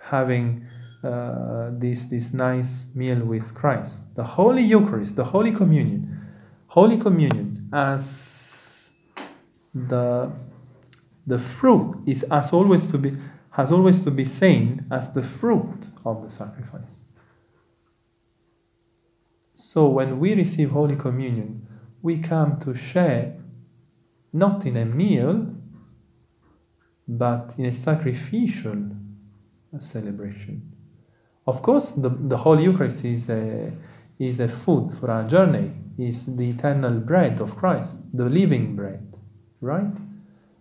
[0.00, 0.66] having
[1.04, 4.14] uh, this, this nice meal with Christ.
[4.16, 6.26] The Holy Eucharist, the Holy Communion,
[6.68, 8.92] Holy Communion as
[9.74, 10.32] the,
[11.26, 13.16] the fruit is as always to be
[13.52, 17.02] has always to be seen as the fruit of the sacrifice.
[19.54, 21.66] So when we receive Holy Communion,
[22.00, 23.36] we come to share
[24.32, 25.54] not in a meal,
[27.08, 28.90] but in a sacrificial
[29.78, 30.72] celebration.
[31.46, 33.72] Of course, the, the Holy Eucharist is a,
[34.18, 39.12] is a food for our journey, is the eternal bread of Christ, the living bread,
[39.60, 39.96] right?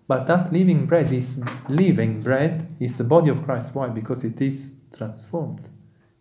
[0.10, 1.40] But that living bread is
[1.70, 3.76] living bread is the body of Christ.
[3.76, 3.90] Why?
[3.90, 5.70] Because it is transformed.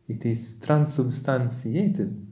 [0.07, 2.26] It is transubstantiated.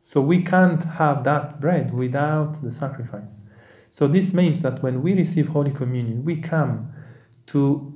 [0.00, 3.40] So we can't have that bread without the sacrifice.
[3.90, 6.90] So this means that when we receive Holy Communion, we come
[7.48, 7.94] to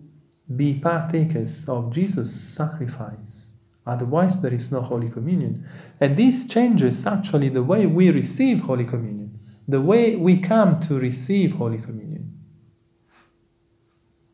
[0.54, 3.52] be partakers of Jesus' sacrifice.
[3.86, 5.66] Otherwise, there is no Holy Communion.
[5.98, 9.21] And this changes actually the way we receive Holy Communion
[9.66, 12.38] the way we come to receive Holy Communion.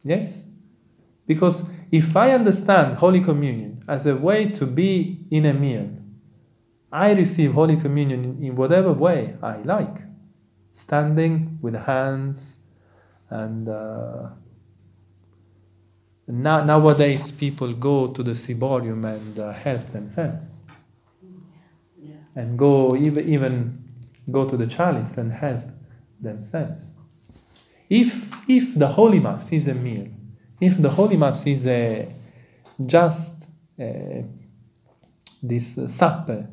[0.03, 0.45] Yes?
[1.27, 5.91] Because if I understand Holy Communion as a way to be in a meal,
[6.91, 10.03] I receive Holy Communion in whatever way I like.
[10.73, 12.59] Standing with hands
[13.29, 14.31] and uh,
[16.31, 20.53] now, nowadays people go to the ciborium and uh, help themselves.
[21.99, 22.17] Yeah.
[22.37, 23.88] And go even, even
[24.31, 25.65] go to the chalice and help
[26.21, 26.95] themselves.
[27.89, 30.09] If, if the Holy Mass is a meal,
[30.61, 32.13] if the Holy Mass is a,
[32.85, 33.49] just
[33.79, 34.25] a,
[35.43, 36.49] this supper,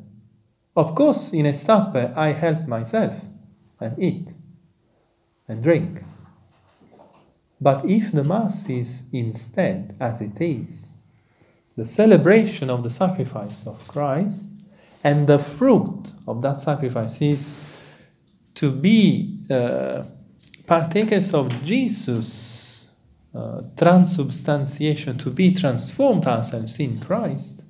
[0.76, 3.16] of course, in a supper, I help myself
[3.80, 4.34] and eat
[5.48, 6.02] and drink.
[7.60, 10.94] But if the Mass is instead, as it is,
[11.76, 14.46] the celebration of the sacrifice of Christ,
[15.04, 17.60] and the fruit of that sacrifice is
[18.56, 20.02] to be uh,
[20.66, 22.90] partakers of Jesus'
[23.34, 27.62] uh, transubstantiation, to be transformed ourselves in Christ.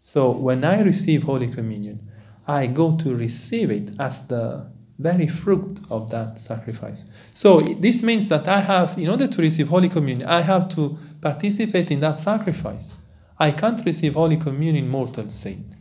[0.00, 2.08] So when I receive Holy Communion,
[2.46, 7.04] I go to receive it as the very fruit of that sacrifice.
[7.32, 10.96] So this means that I have, in order to receive Holy Communion, I have to
[11.20, 12.94] participate in that sacrifice.
[13.38, 15.76] I can't receive Holy Communion mortal sin.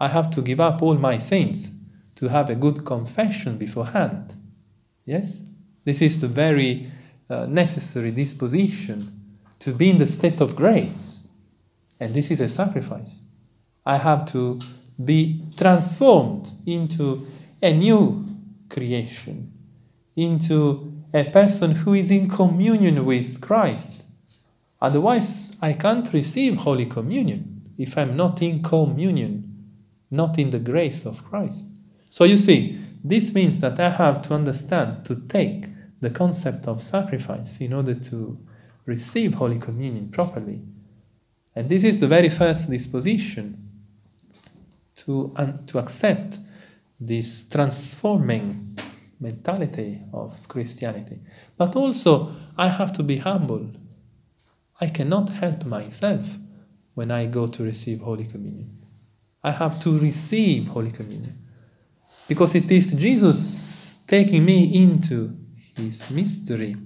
[0.00, 1.70] I have to give up all my sins
[2.16, 4.34] to have a good confession beforehand.
[5.04, 5.42] Yes?
[5.84, 6.90] This is the very
[7.30, 9.12] uh, necessary disposition
[9.60, 11.26] to be in the state of grace.
[12.00, 13.22] And this is a sacrifice.
[13.84, 14.58] I have to
[15.02, 17.26] be transformed into
[17.62, 18.24] a new
[18.68, 19.52] creation,
[20.16, 24.04] into a person who is in communion with Christ.
[24.80, 29.66] Otherwise, I can't receive Holy Communion if I'm not in communion,
[30.10, 31.66] not in the grace of Christ.
[32.10, 35.68] So you see, this means that I have to understand, to take
[36.00, 38.38] the concept of sacrifice in order to
[38.84, 40.62] receive Holy Communion properly.
[41.54, 43.70] And this is the very first disposition
[44.96, 45.34] to,
[45.66, 46.38] to accept
[47.00, 48.78] this transforming
[49.18, 51.20] mentality of Christianity.
[51.56, 53.70] But also, I have to be humble.
[54.80, 56.26] I cannot help myself
[56.94, 58.84] when I go to receive Holy Communion.
[59.42, 61.45] I have to receive Holy Communion.
[62.28, 65.36] Because it is Jesus taking me into
[65.76, 66.76] his mystery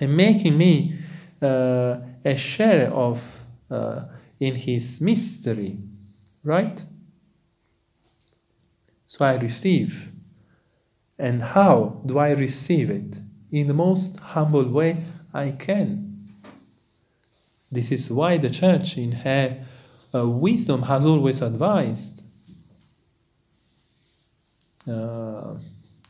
[0.00, 0.98] and making me
[1.42, 3.22] uh, a share of
[3.70, 4.04] uh,
[4.40, 5.78] in his mystery,
[6.42, 6.84] right?
[9.06, 10.12] So I receive
[11.18, 13.18] And how do I receive it?
[13.50, 14.98] In the most humble way
[15.32, 16.28] I can.
[17.70, 19.64] This is why the Church, in her
[20.14, 22.22] uh, wisdom, has always advised
[24.88, 25.54] uh,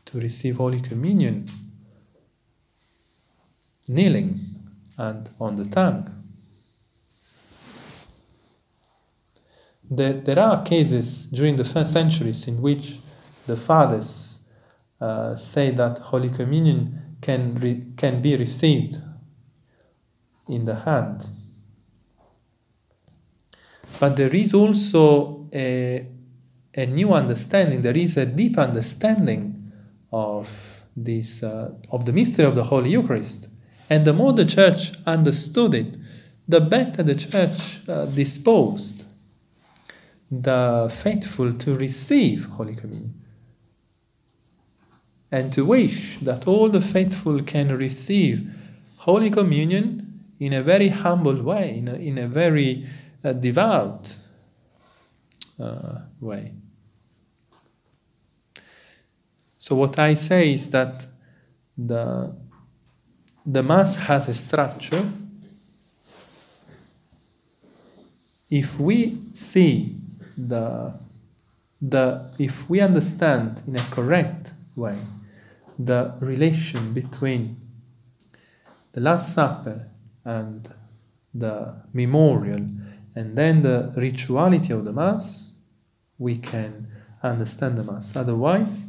[0.05, 1.45] to receive Holy Communion
[3.87, 4.39] kneeling
[4.97, 6.13] and on the tongue.
[9.89, 12.99] There, there are cases during the first centuries in which
[13.45, 14.39] the fathers
[14.99, 18.97] uh, say that Holy Communion can, re- can be received
[20.49, 21.25] in the hand.
[23.99, 26.07] But there is also a,
[26.77, 29.71] a new understanding, there is a deep understanding
[30.13, 33.49] of, this, uh, of the mystery of the Holy Eucharist.
[33.89, 35.97] And the more the church understood it,
[36.47, 39.03] the better the church uh, disposed
[40.29, 43.23] the faithful to receive Holy Communion
[45.31, 48.49] and to wish that all the faithful can receive
[48.97, 52.87] Holy Communion in a very humble way, in a, in a very
[53.23, 54.15] uh, devout
[55.59, 56.53] uh, way.
[59.57, 61.05] So, what I say is that
[61.77, 62.35] the,
[63.45, 65.09] the Mass has a structure.
[68.49, 69.97] If we see
[70.37, 70.93] the,
[71.81, 74.97] the if we understand in a correct way
[75.77, 77.57] the relation between
[78.93, 79.87] the Last Supper
[80.23, 80.69] and
[81.33, 82.67] the memorial
[83.15, 85.53] and then the rituality of the Mass,
[86.17, 86.87] we can
[87.21, 88.15] understand the Mass.
[88.15, 88.87] Otherwise,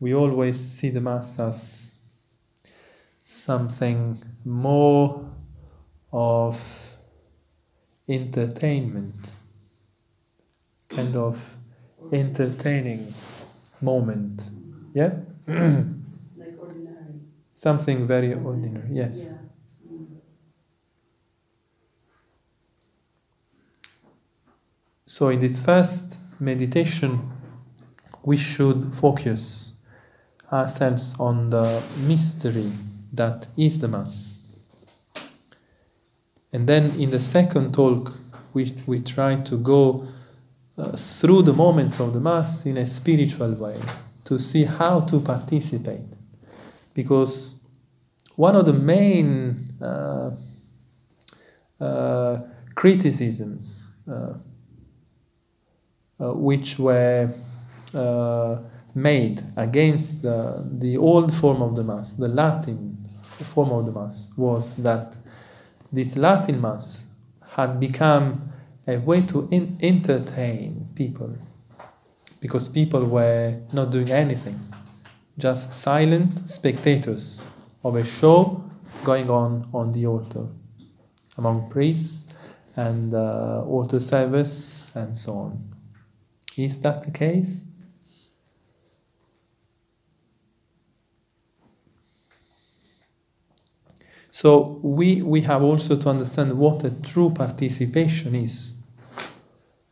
[0.00, 1.96] we always see the Mass as
[3.22, 5.30] something more
[6.12, 6.96] of
[8.08, 9.32] entertainment
[10.88, 11.56] kind of
[12.12, 13.12] entertaining
[13.80, 14.44] moment.
[14.94, 15.12] Yeah?
[15.46, 17.20] like ordinary.
[17.52, 19.30] Something very ordinary, yes.
[19.30, 19.38] Yeah.
[25.04, 27.30] So, in this first meditation,
[28.22, 29.67] we should focus
[30.52, 32.72] ourselves on the mystery
[33.12, 34.36] that is the Mass.
[36.52, 38.14] And then in the second talk,
[38.54, 40.08] we, we try to go
[40.78, 43.76] uh, through the moments of the Mass in a spiritual way
[44.24, 46.06] to see how to participate.
[46.94, 47.56] Because
[48.36, 50.30] one of the main uh,
[51.80, 52.40] uh,
[52.74, 54.34] criticisms uh,
[56.20, 57.32] uh, which were
[57.94, 58.56] uh,
[58.94, 63.08] made against the, the old form of the Mass, the Latin
[63.54, 65.14] form of the Mass, was that
[65.92, 67.06] this Latin Mass
[67.50, 68.52] had become
[68.86, 71.36] a way to in- entertain people
[72.40, 74.58] because people were not doing anything,
[75.36, 77.42] just silent spectators
[77.84, 78.64] of a show
[79.04, 80.46] going on on the altar
[81.36, 82.26] among priests
[82.76, 85.74] and uh, altar service and so on.
[86.56, 87.67] Is that the case?
[94.40, 98.72] So we, we have also to understand what a true participation is.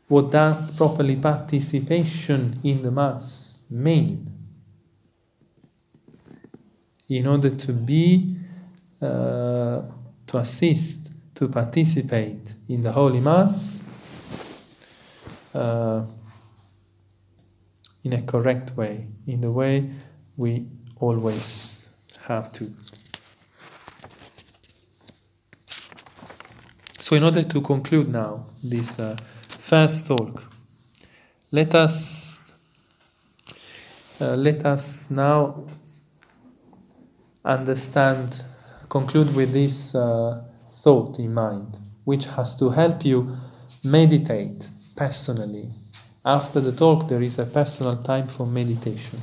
[0.06, 4.30] What does properly participation in the Mass mean?
[7.08, 8.36] In order to be,
[9.02, 9.82] uh,
[10.28, 13.82] to assist, to participate in the Holy Mass
[15.54, 16.04] uh,
[18.04, 19.90] in a correct way, in the way
[20.36, 20.68] we
[21.00, 21.82] always
[22.28, 22.72] have to.
[27.06, 29.16] So, in order to conclude now this uh,
[29.48, 30.42] first talk,
[31.52, 32.40] let us
[34.20, 35.66] uh, let us now
[37.44, 38.42] understand,
[38.88, 40.42] conclude with this uh,
[40.72, 43.36] thought in mind, which has to help you
[43.84, 45.70] meditate personally.
[46.24, 49.20] After the talk, there is a personal time for meditation.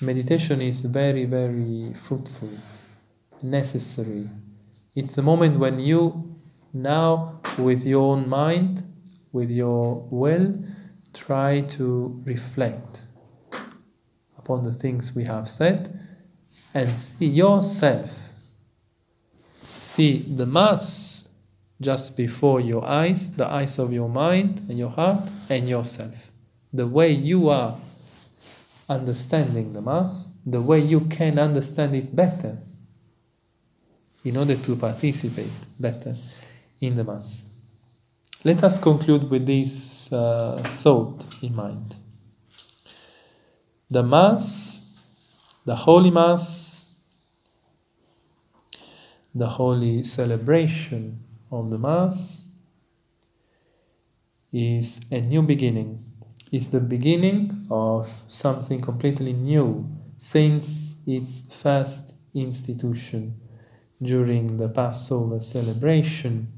[0.00, 2.50] Meditation is very, very fruitful,
[3.40, 4.28] necessary.
[4.96, 6.39] It's the moment when you
[6.72, 8.84] now, with your own mind,
[9.32, 10.62] with your will,
[11.12, 13.02] try to reflect
[14.38, 15.98] upon the things we have said
[16.72, 18.10] and see yourself.
[19.62, 21.26] See the Mass
[21.80, 26.30] just before your eyes, the eyes of your mind and your heart, and yourself.
[26.72, 27.76] The way you are
[28.88, 32.58] understanding the Mass, the way you can understand it better
[34.24, 36.14] in order to participate better
[36.80, 37.46] in the Mass.
[38.42, 41.96] Let us conclude with this uh, thought in mind.
[43.90, 44.82] The Mass,
[45.64, 46.70] The Holy Mass,
[49.34, 51.20] the holy celebration
[51.50, 52.48] of the Mass,
[54.52, 56.04] is a new beginning.
[56.50, 63.40] Is the beginning of something completely new since its first institution
[64.02, 66.52] during the Passover celebration.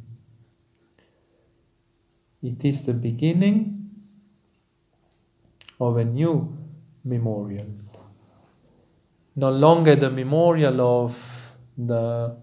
[2.42, 3.90] It is the beginning
[5.80, 6.56] of a new
[7.04, 7.66] memorial.
[9.36, 12.36] No longer the memorial of the,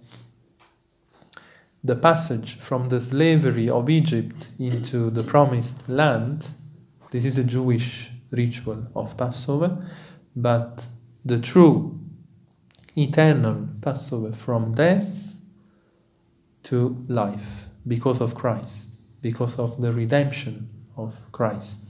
[1.84, 6.48] the passage from the slavery of Egypt into the promised land.
[7.12, 9.86] This is a Jewish ritual of Passover,
[10.36, 10.86] but
[11.26, 12.00] the true
[12.98, 15.36] eternal Passover from death
[16.64, 18.89] to life because of Christ,
[19.22, 21.82] because of the redemption of Christ.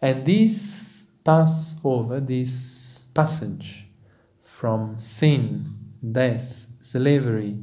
[0.00, 3.86] And this Passover, this passage
[4.42, 5.64] from sin,
[6.12, 7.58] death, slavery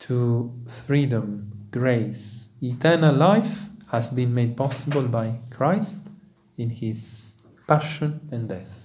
[0.00, 0.52] to
[0.86, 6.08] freedom, grace, eternal life has been made possible by Christ
[6.56, 7.32] in his
[7.66, 8.84] passion and death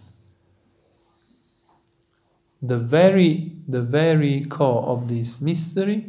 [2.61, 6.05] the very the very core of this mystery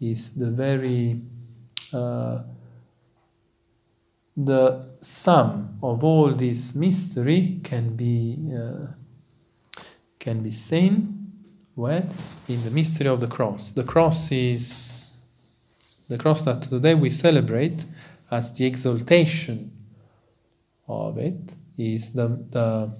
[0.00, 1.20] is the very
[1.92, 2.42] uh,
[4.36, 8.86] the sum of all this mystery can be uh,
[10.18, 11.32] can be seen
[11.74, 12.08] where
[12.48, 15.10] in the mystery of the cross the cross is
[16.08, 17.84] the cross that today we celebrate
[18.30, 19.70] as the exaltation
[20.88, 22.92] of it is the the,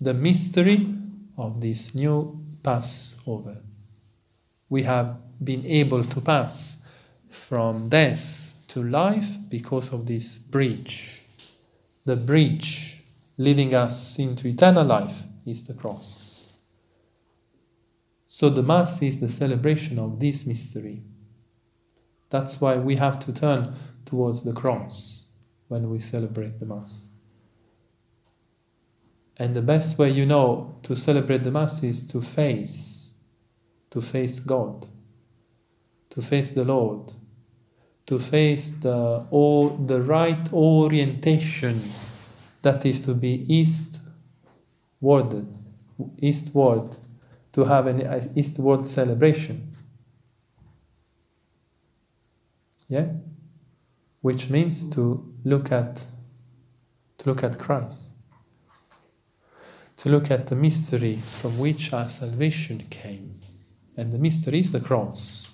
[0.00, 0.94] the mystery
[1.36, 3.58] of this new Passover.
[4.68, 6.77] We have been able to pass
[7.28, 11.22] from death to life because of this bridge.
[12.04, 13.02] The bridge
[13.36, 16.54] leading us into eternal life is the cross.
[18.26, 21.02] So the Mass is the celebration of this mystery.
[22.30, 23.74] That's why we have to turn
[24.04, 25.30] towards the cross
[25.68, 27.08] when we celebrate the Mass.
[29.38, 33.14] And the best way you know to celebrate the Mass is to face,
[33.90, 34.86] to face God,
[36.10, 37.12] to face the Lord,
[38.08, 41.82] to face the, or, the right orientation
[42.62, 45.46] that is to be eastward,
[46.18, 46.96] eastward,
[47.52, 49.72] to have an eastward celebration.
[52.88, 53.08] Yeah?
[54.20, 56.04] Which means to look at
[57.18, 58.08] to look at Christ
[59.98, 63.40] to look at the mystery from which our salvation came.
[63.96, 65.50] And the mystery is the cross.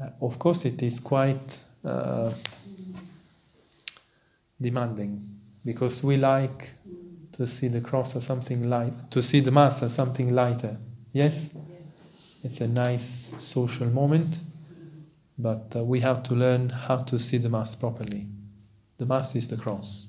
[0.00, 2.32] Uh, of course, it is quite uh,
[4.60, 6.70] demanding because we like
[7.32, 10.76] to see the cross as something light, to see the Mass as something lighter.
[11.12, 11.46] Yes?
[12.42, 14.38] It's a nice social moment,
[15.38, 18.26] but uh, we have to learn how to see the Mass properly.
[18.98, 20.08] The Mass is the cross.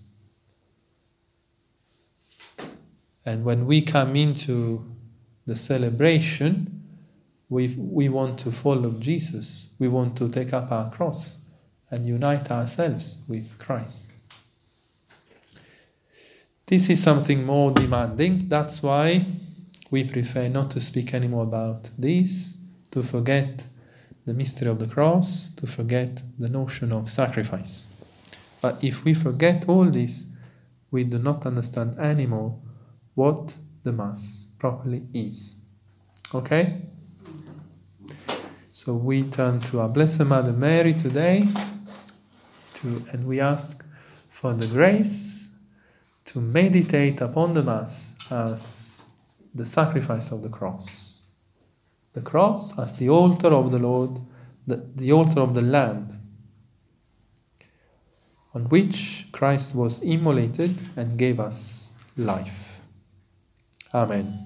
[3.26, 4.86] And when we come into
[5.48, 6.85] the celebration,
[7.50, 9.74] we, we want to follow Jesus.
[9.80, 11.38] We want to take up our cross
[11.92, 14.12] and unite ourselves with Christ.
[16.66, 18.50] This is something more demanding.
[18.50, 19.26] That's why
[19.92, 22.58] we prefer not to speak anymore about this,
[22.92, 23.66] to forget
[24.26, 27.86] the mystery of the cross, to forget the notion of sacrifice.
[28.62, 30.26] But if we forget all this,
[30.90, 32.60] we do not understand anymore
[33.14, 35.58] what the Mass properly is.
[36.34, 36.82] Okay?
[38.86, 41.48] So we turn to our Blessed Mother Mary today
[42.76, 43.84] to, and we ask
[44.30, 45.50] for the grace
[46.26, 49.02] to meditate upon the Mass as
[49.56, 51.24] the sacrifice of the cross.
[52.14, 54.20] The cross as the altar of the Lord,
[54.68, 56.22] the, the altar of the Lamb,
[58.54, 62.78] on which Christ was immolated and gave us life.
[63.96, 64.45] Amen.